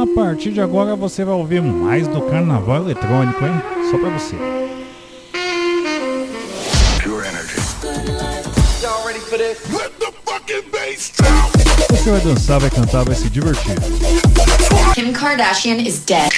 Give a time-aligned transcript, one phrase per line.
[0.00, 3.60] A partir de agora você vai ouvir mais do carnaval eletrônico, hein?
[3.90, 4.36] Só pra você.
[7.02, 7.58] Pure energy.
[8.80, 9.58] Y'all ready for this?
[9.72, 11.50] Let the fucking bass drop.
[11.90, 13.74] Você vai dançar, vai cantar, vai se divertir.
[14.94, 16.30] Kim Kardashian is dead.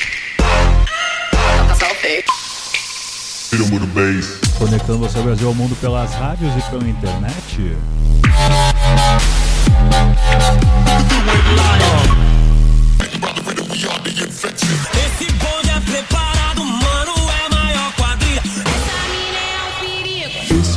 [4.58, 7.77] Conectando você ao Brasil ao mundo pelas rádios e pela internet.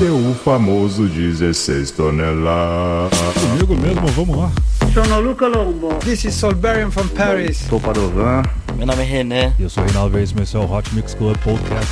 [0.02, 3.12] O famoso 16 toneladas.
[3.40, 4.52] Comigo mesmo, vamos lá.
[4.92, 5.94] Sono Luca Lombo.
[6.00, 7.58] This is Solberian from Paris.
[7.70, 8.42] Sou Padovan.
[8.76, 9.54] Meu nome é René.
[9.60, 11.92] Eu sou o Reinaldo Reis, esse é o Hot Mix Club Podcast.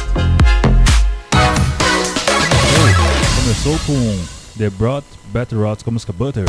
[3.43, 4.19] Começou com
[4.57, 6.45] The Brought Better Rods com a música Butter.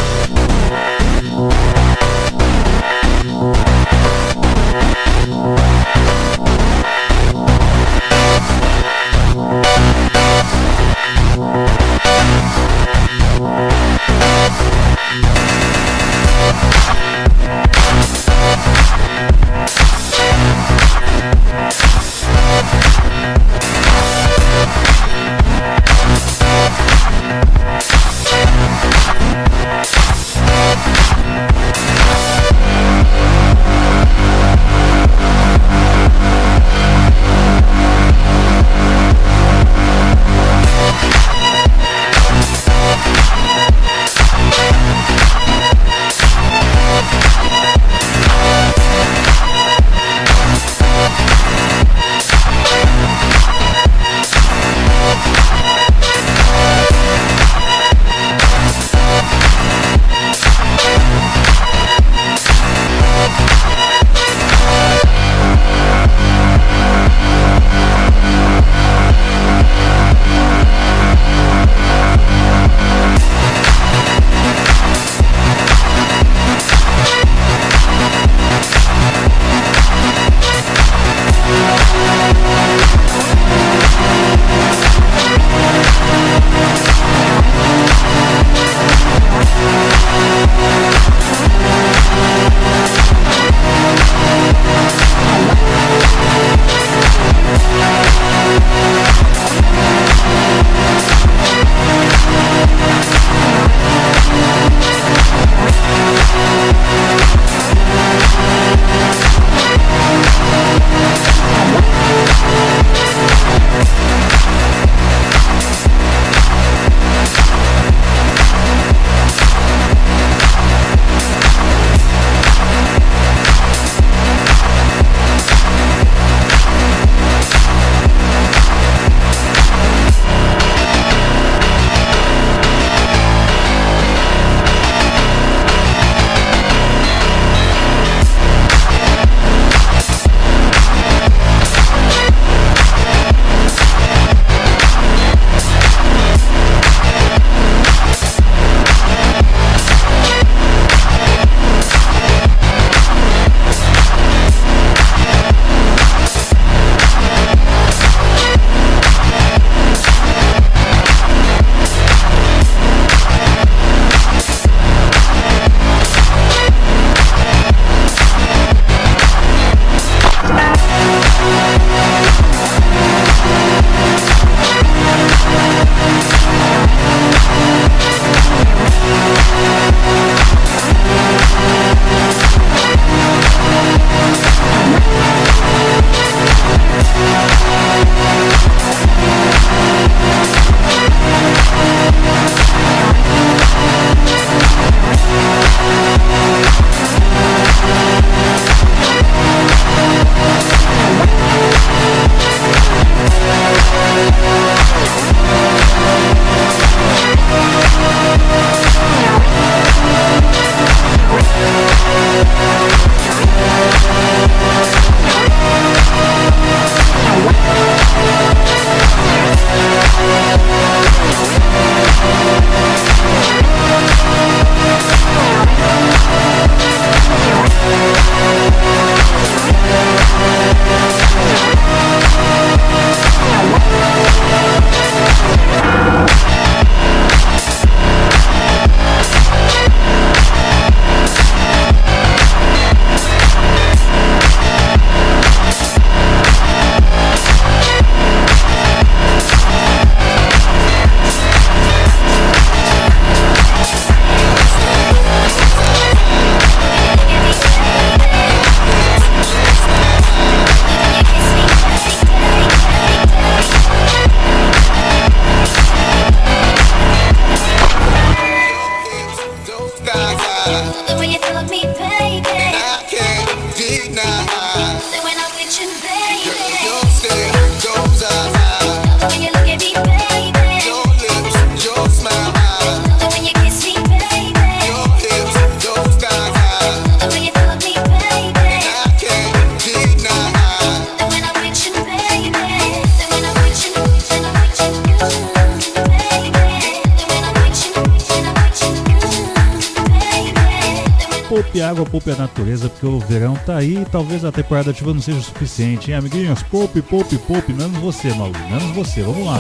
[304.13, 306.63] talvez a temporada ativa não seja o suficiente, hein, amiguinhos?
[306.65, 309.23] Poupe, poupe, poupe, menos é você, Malu, menos é você.
[309.23, 309.59] Vamos lá.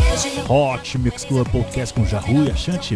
[0.49, 2.95] Hot Mix Club Podcast com Jahu e a Shanti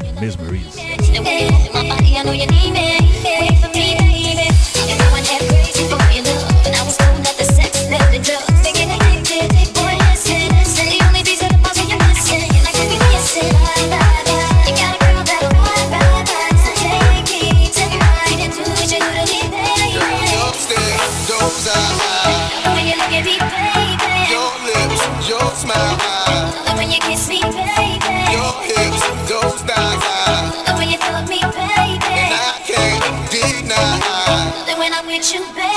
[35.32, 35.75] you, baby.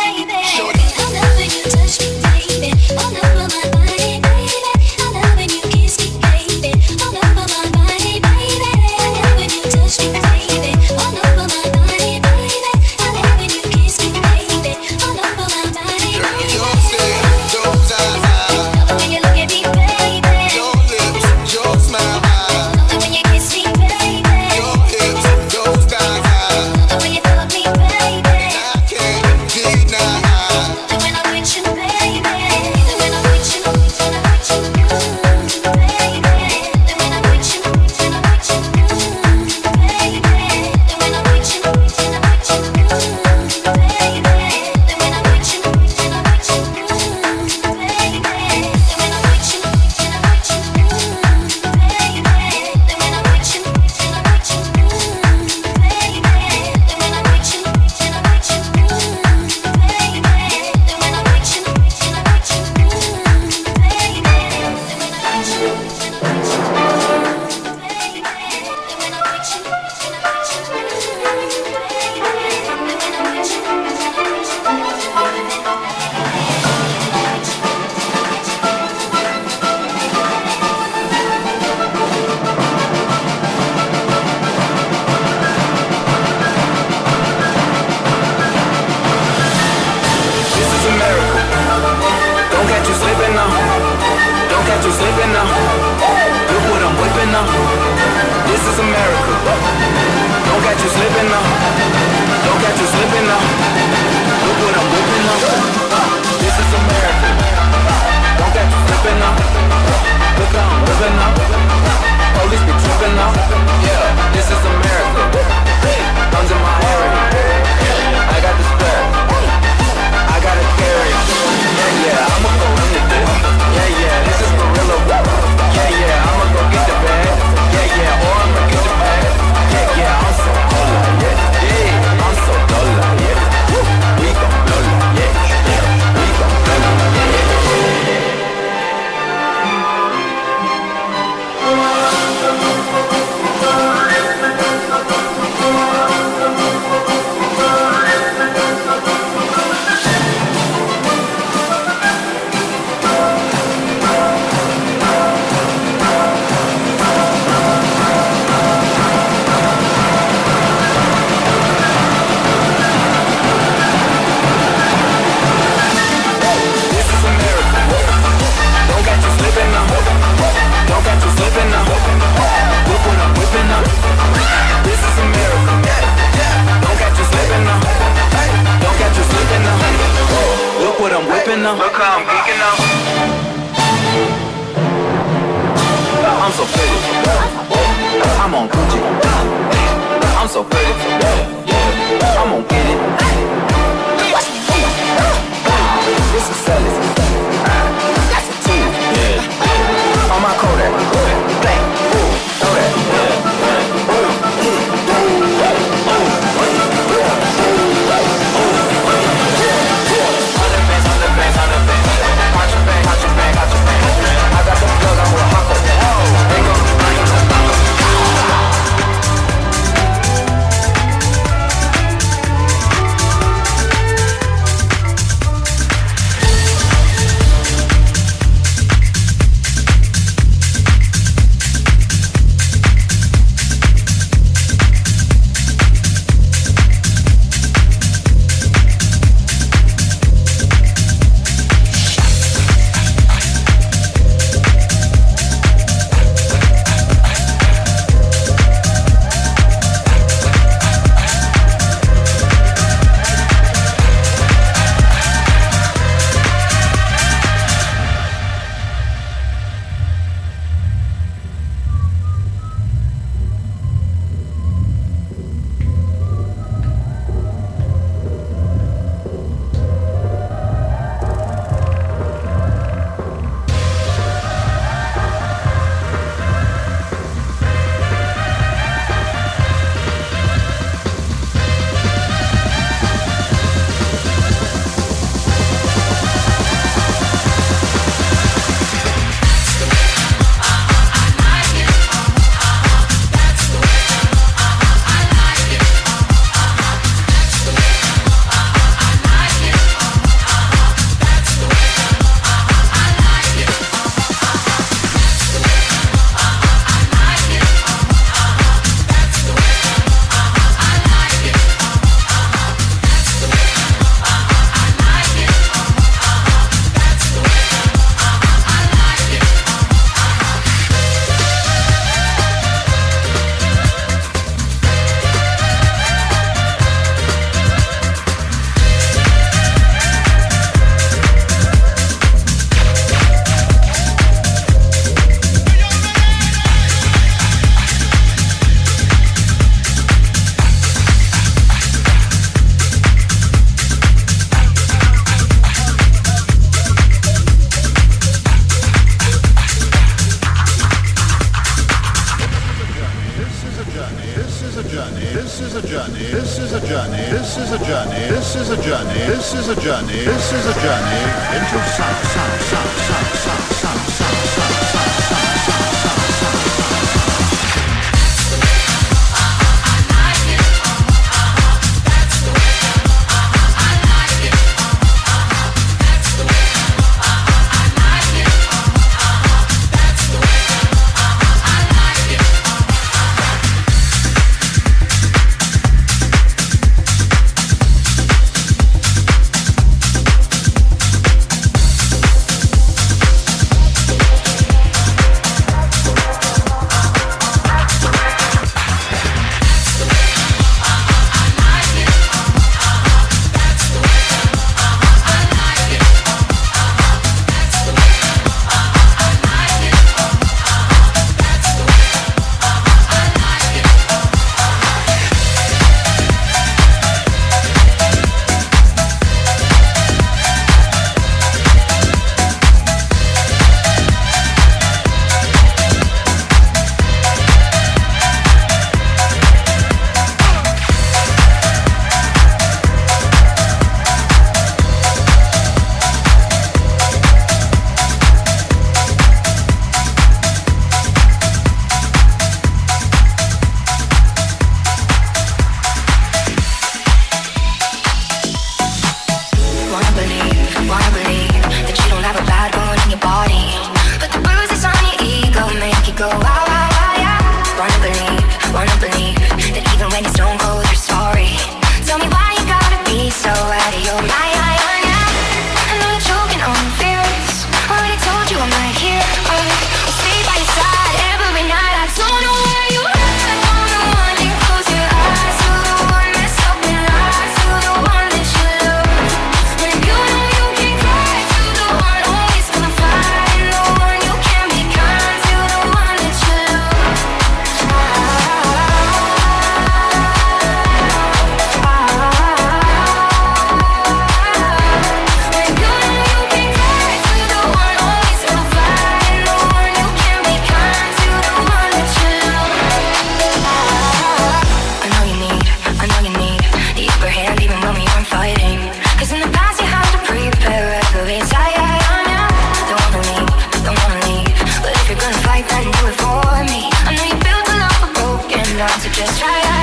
[518.98, 519.79] to just try out.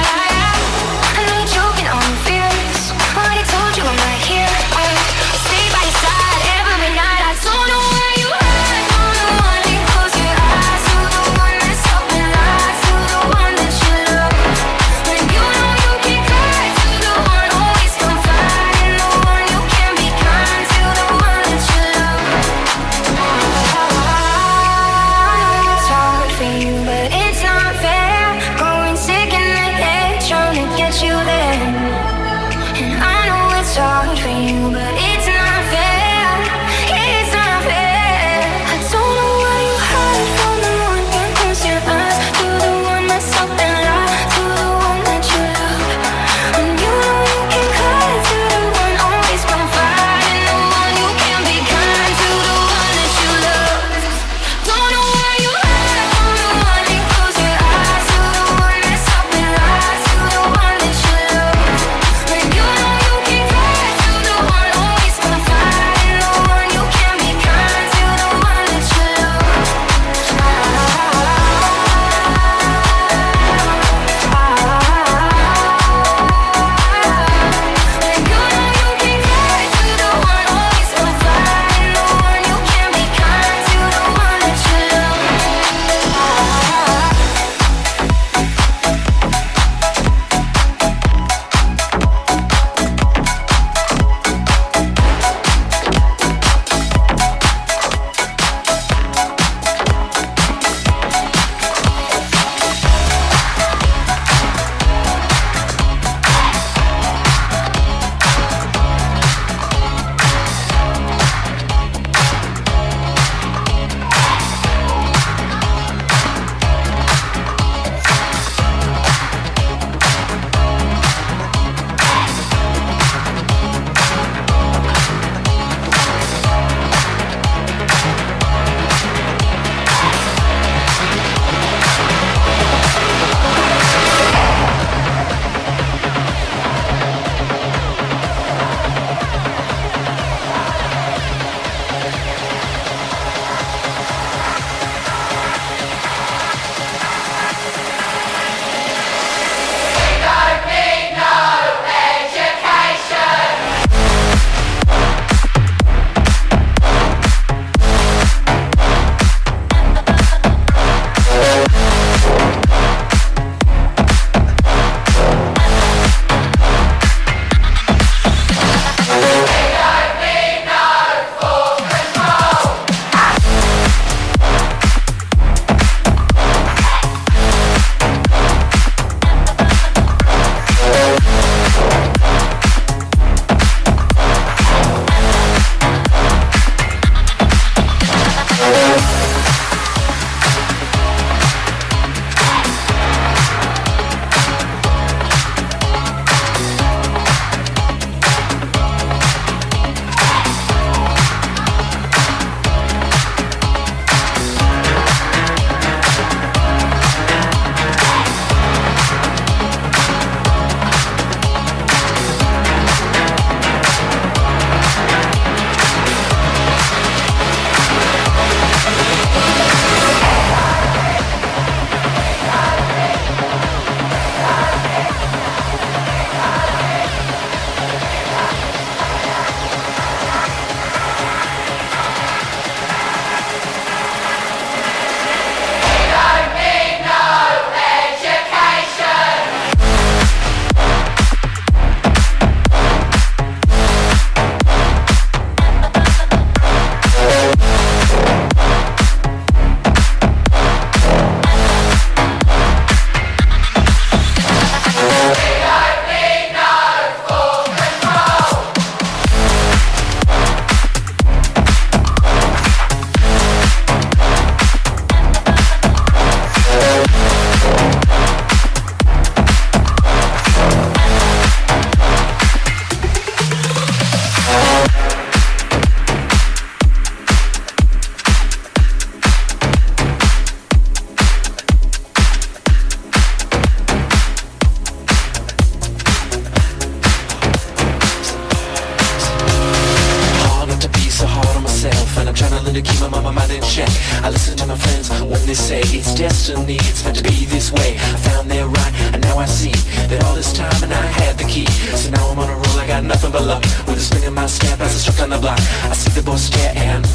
[305.49, 307.07] I see the stare and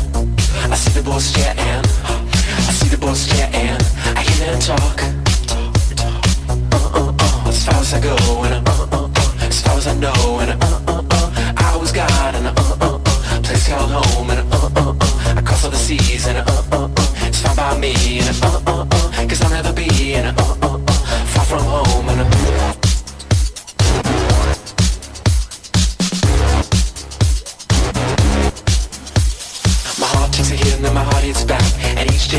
[0.72, 3.84] I see the stare and I see the stare and
[4.18, 5.02] I hear them talk.
[6.00, 8.16] Uh, uh, uh, as far as I go
[8.46, 11.92] and uh, uh, uh, as far as I know and uh, uh, uh, I was
[11.92, 15.72] God and uh, uh, uh, place called home and uh, uh, uh, I cross all
[15.72, 19.42] the seas and uh, uh, uh, it's fine by me and uh, uh, uh, cause
[19.42, 20.92] I'll never be and uh, uh, uh,
[21.34, 22.81] far from home and uh,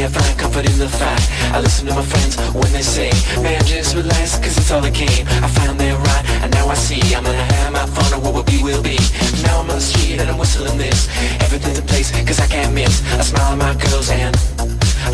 [0.03, 1.31] I find comfort in the fact.
[1.55, 3.11] I listen to my friends when they say
[3.41, 5.27] Man, just relax, cause it's all a game.
[5.43, 7.01] I found they're right, and now I see.
[7.15, 8.99] I'm gonna have my fun, and what will be, will be.
[9.47, 11.09] Now I'm on the street and I'm whistling this.
[11.41, 13.03] Everything's in place, cause I can't miss.
[13.15, 14.35] I smile at my girls and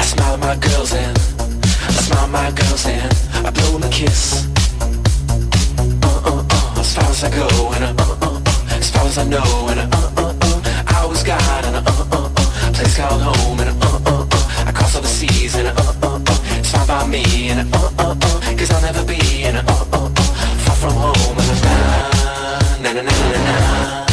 [0.01, 3.13] I smile at my girls and I smile at my girls and
[3.47, 4.49] I blow them a kiss.
[6.03, 9.05] Uh, uh, uh, As far as I go and uh, uh, uh, uh, As far
[9.05, 12.31] as I know and uh, uh, uh, uh, I was God and uh, uh, uh,
[12.37, 13.88] uh, Place called home and uh, uh,
[14.89, 15.73] uh, I cross all the seas and uh,
[16.03, 19.63] uh, uh, It's by me and uh, uh, uh, Cause I'll never be and uh,
[19.93, 20.23] uh, uh,
[20.65, 24.08] Far from home and uh, na na na na na Na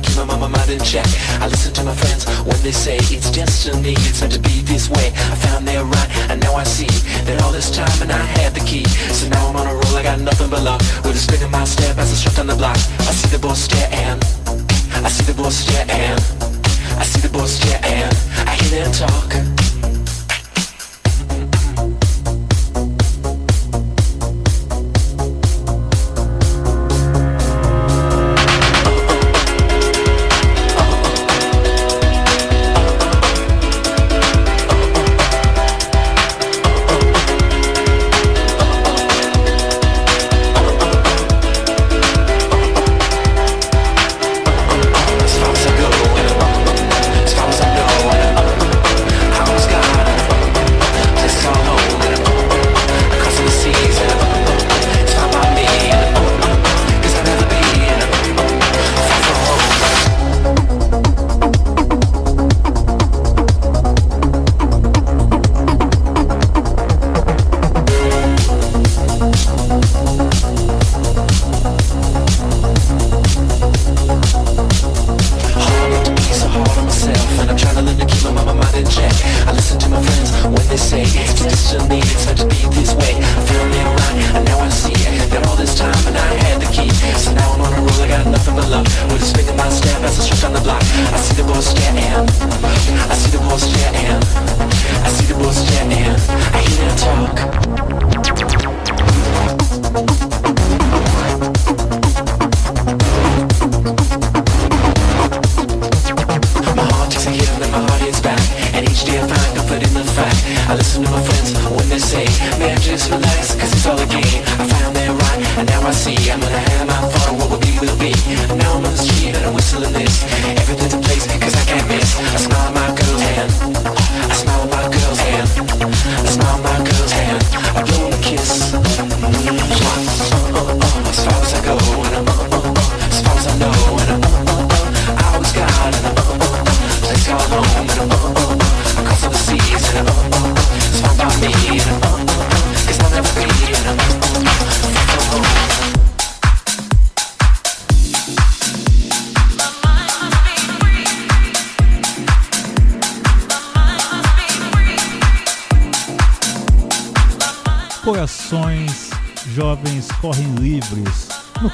[0.00, 1.06] to keep my mama mind in check.
[1.40, 4.90] I listen to my friends when they say It's destiny, it's meant to be this
[4.90, 5.08] way.
[5.32, 6.90] I found they're right, and now I see
[7.24, 8.84] That all this time and I had the key.
[8.84, 10.80] So now I'm on a roll, I got nothing but luck.
[11.04, 12.76] With a spin in my step as I struck down the block.
[12.76, 14.22] I see the boys stare and
[15.04, 16.20] I see the boys stare and
[17.00, 18.16] I see the boys stare and
[18.48, 19.65] I hear them talk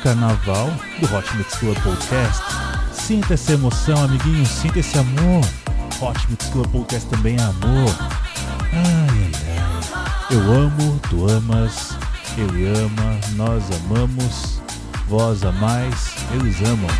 [0.02, 0.66] carnaval
[0.98, 2.42] do Hot Mix Club Podcast.
[2.92, 5.44] Sinta essa emoção, amiguinho, sinta esse amor.
[6.00, 7.94] Hot Mix Club Podcast também é amor.
[8.72, 10.36] Ai, ai, ai.
[10.36, 11.96] Eu amo, tu amas,
[12.36, 14.60] ele ama, nós amamos,
[15.08, 16.90] vós amais, eles amam.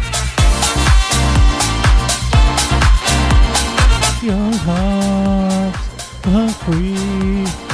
[4.23, 5.81] Your hearts
[6.27, 7.72] are free.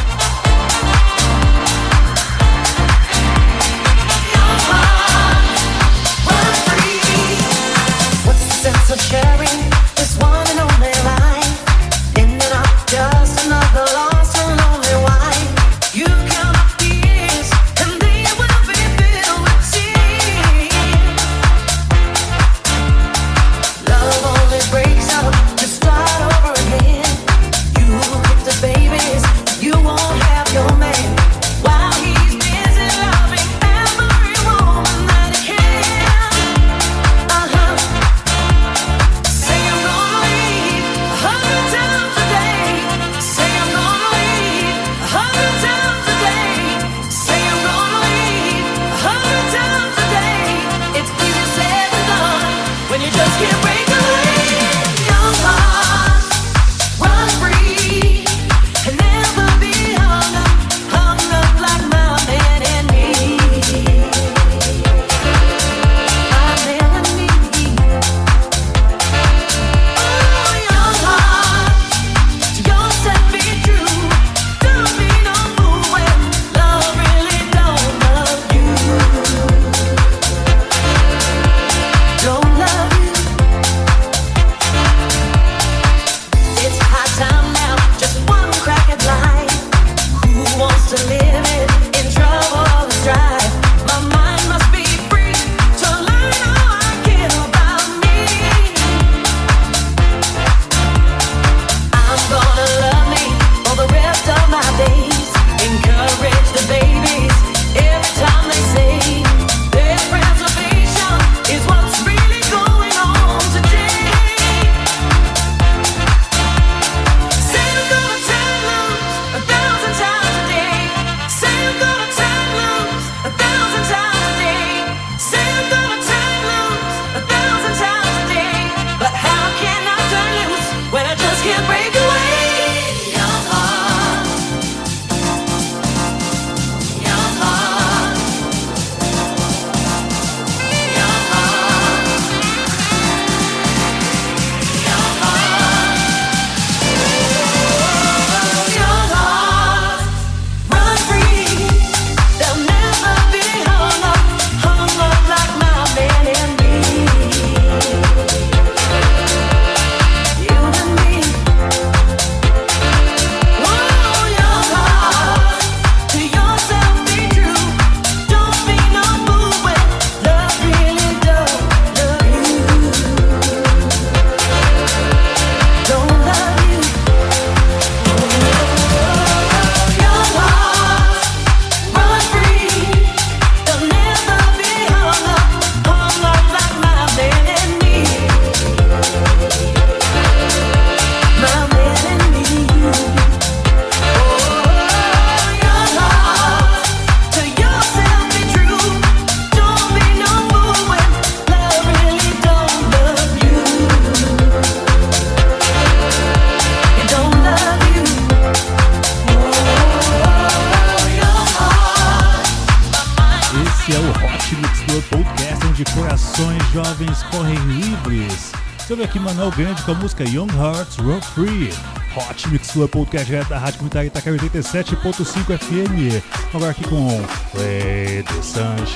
[220.79, 221.71] Hearts Run Free.
[222.15, 226.23] Hot Mix Club Podcast direto da Rádio Comunitária Itacara 87.5 FM.
[226.55, 227.09] Agora aqui com
[227.53, 228.87] the Sunshine.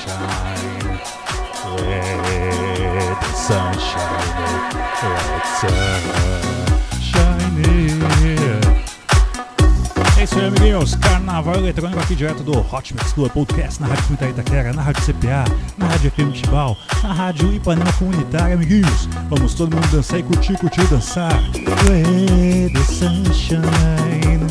[3.19, 4.63] The Sunshine.
[5.03, 5.45] Let
[7.11, 8.52] Sunshine.
[10.39, 10.95] Amiguinhos.
[10.95, 15.01] Carnaval eletrônico aqui direto do Hot Mix Club Podcast na Rádio Comunitária Itaquera, na Rádio
[15.03, 15.45] CPA,
[15.77, 19.07] na Rádio FM Tibau, na Rádio Ipanema Comunitária, amiguinhos.
[19.29, 21.31] Vamos todo mundo dançar e curtir, curtir, dançar.
[21.53, 24.47] The sunshine,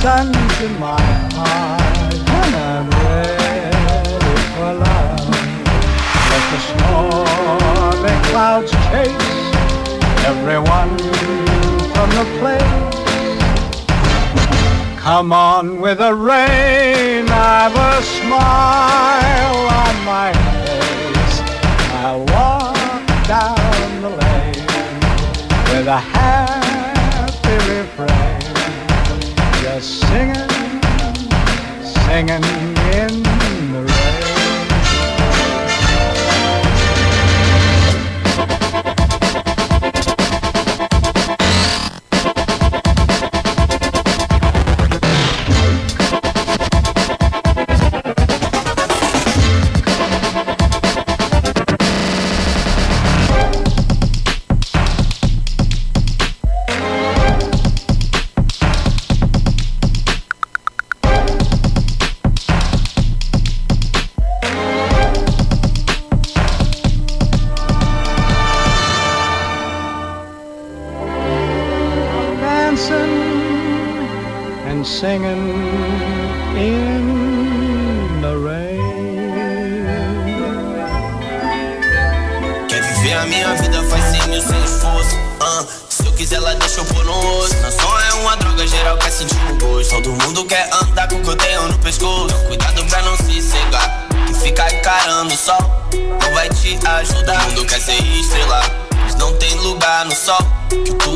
[0.00, 1.00] Sun's in my
[1.34, 5.28] heart, and I'm ready for love.
[6.30, 9.38] Let the stormy clouds chase
[10.24, 10.92] everyone
[11.92, 12.86] from the place.
[15.00, 20.32] Come on with the rain, I've a smile on my
[20.62, 21.40] face.
[22.06, 22.76] I walk
[23.26, 24.66] down the lane
[25.72, 26.47] with a happy
[29.80, 30.48] singing,
[31.82, 32.44] singing
[32.94, 33.27] in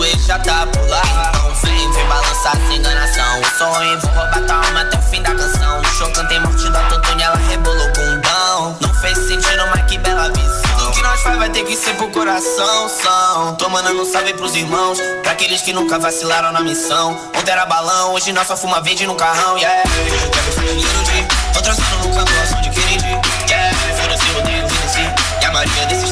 [0.03, 1.03] do já tá por lá.
[1.34, 3.40] Então vem, vem balançar sem enganação.
[3.40, 5.84] O sonho, é vou roubar tua alma até o fim da canção.
[5.84, 8.76] Chocante show morte da Totônia, ela rebolou bundão.
[8.80, 10.62] Não fez sentido, mas que bela visão.
[10.78, 13.55] Tudo que nós faz vai ter que ser pro coração, são.
[13.57, 17.16] Tô mandando um salve pros irmãos, pra aqueles que nunca vacilaram na missão.
[17.38, 19.82] Ontem era balão, hoje nós só fuma verde no carrão, yeah.
[19.82, 23.07] De Tô trazendo no canto ação de Kennedy,
[23.48, 23.76] yeah.
[24.00, 26.11] Foda-se, eu odeio o e a maioria desses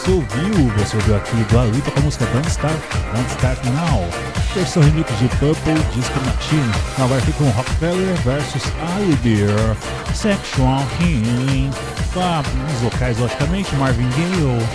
[0.00, 2.78] você ouviu, você ouviu aqui do Alipa com a música Don't Start,
[3.14, 4.08] Don't Start Now,
[4.54, 8.62] versão remix de Purple Disco Machine, vai aqui com Rockefeller versus
[8.96, 9.76] Alibeer,
[10.14, 11.70] Sexual Healing,
[12.14, 14.66] com os vocais logicamente, Marvin Gaye.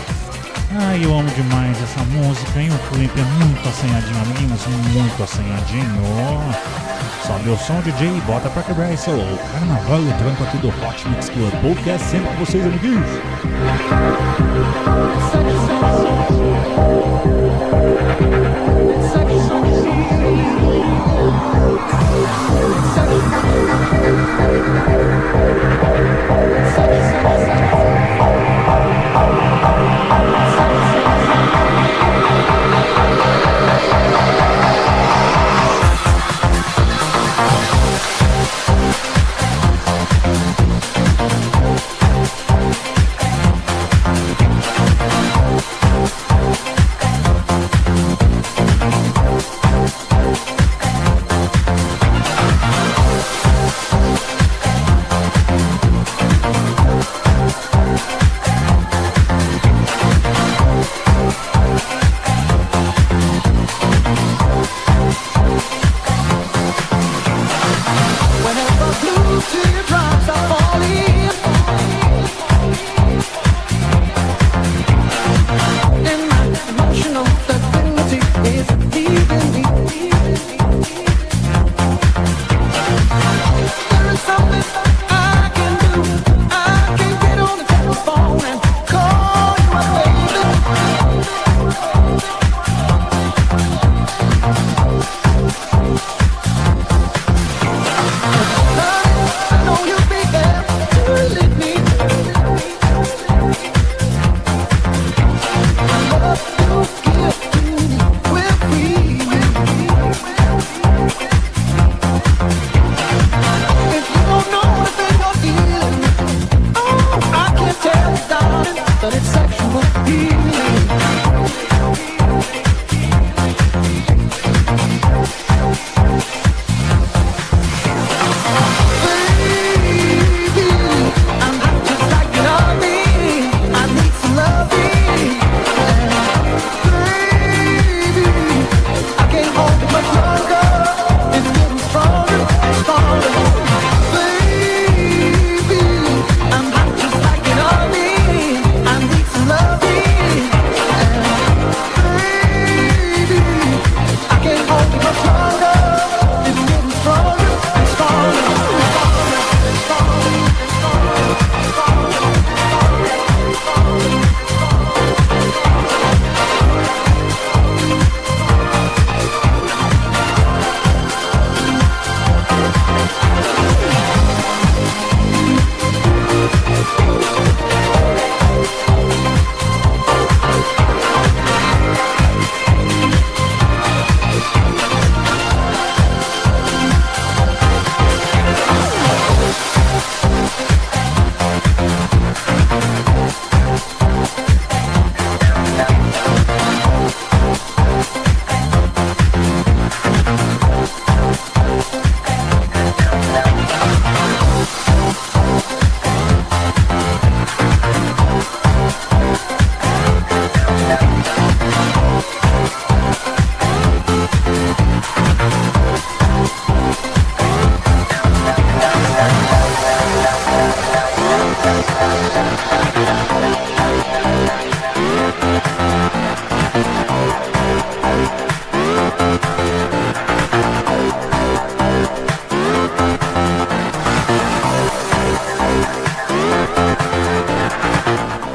[0.78, 2.70] Ai, eu amo demais essa música, hein?
[2.70, 4.62] O clipe é muito assanhadinho, amiguinhos,
[4.94, 6.56] muito assanhadinho.
[7.26, 10.68] Sobe o som, DJ, bota pra quebrar esse o carnaval e o tranco aqui do
[10.68, 13.10] Hot Mix Club Podcast, sempre com vocês, amiguinhos.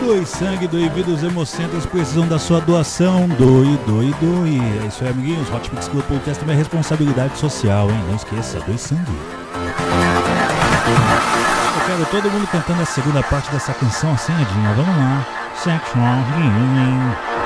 [0.01, 3.29] Dois sangue, doe vida, os hemocentros precisam da sua doação.
[3.29, 4.61] Doe, doe, doe.
[4.83, 5.49] É isso aí, amiguinhos.
[5.51, 8.05] Hot Mix Club Podcast também é responsabilidade social, hein?
[8.09, 9.01] Não esqueça, doe sangue
[11.91, 14.75] quero todo mundo cantando a segunda parte dessa canção assim, Edinho.
[14.77, 15.27] Vamos lá.
[15.57, 17.40] Section.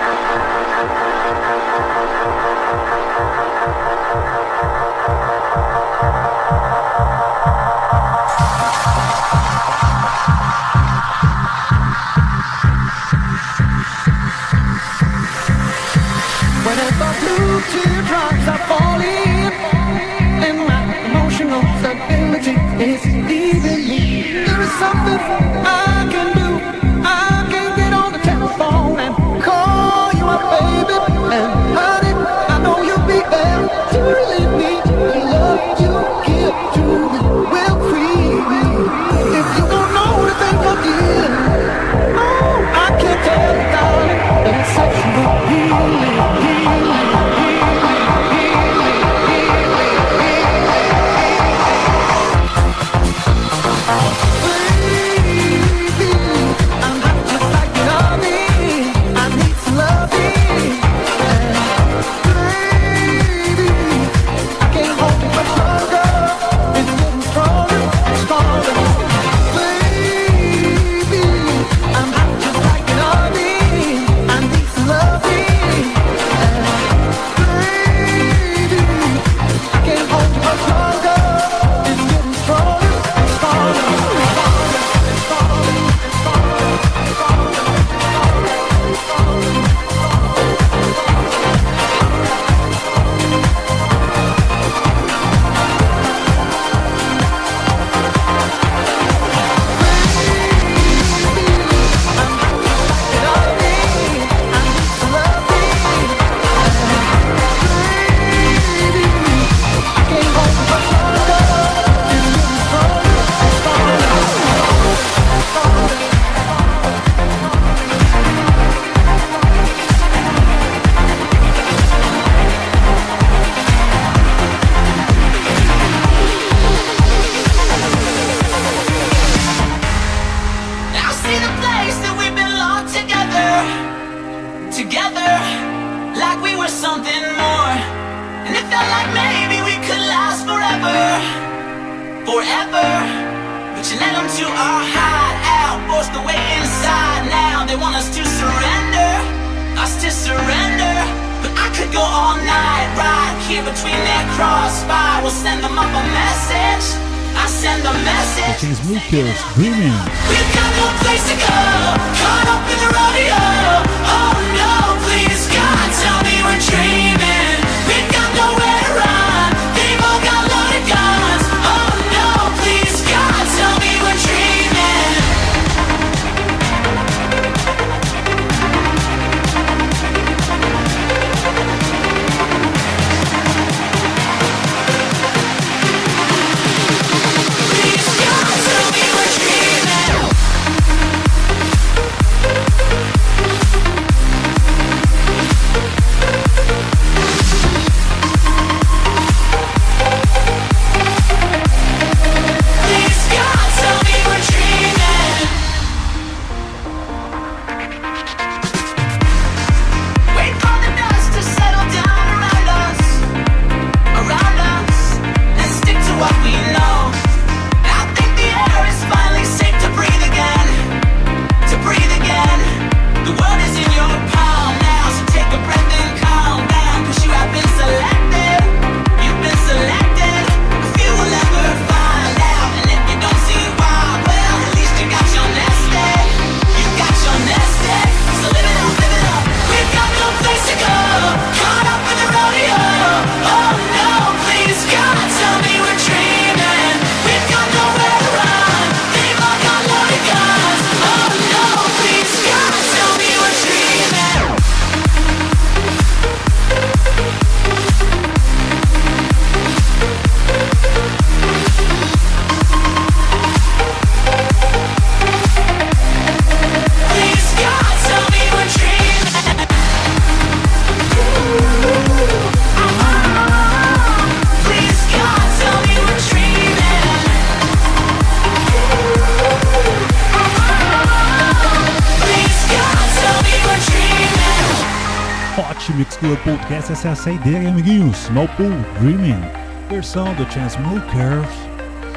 [286.24, 286.90] Club Podcast.
[286.90, 288.16] Essa é a saideira, hein, amiguinhos.
[288.16, 289.42] Small Pool Dreaming,
[289.90, 291.50] versão do Chance Smokers.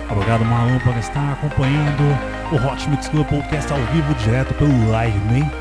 [0.09, 2.03] Obrigado, Marlon, por estar acompanhando
[2.53, 5.51] o Hot Mix Club Podcast ao vivo, direto pelo Live Man.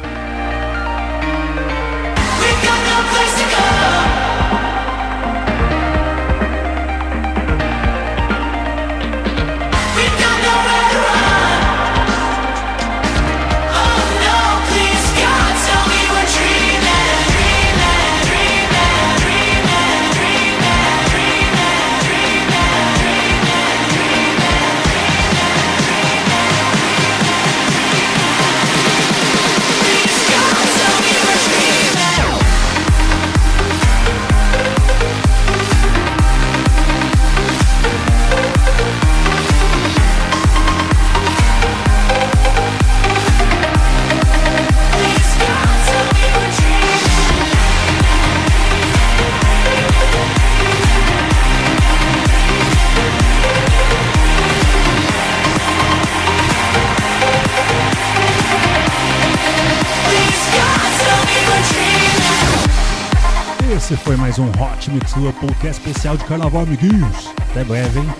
[64.36, 67.32] Mais um Hot Mix Club Podcast especial de carnaval, amiguinhos.
[67.50, 68.14] Até breve, hein?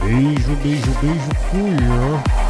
[0.00, 1.30] Beijo, beijo, beijo.
[1.50, 2.45] Fui.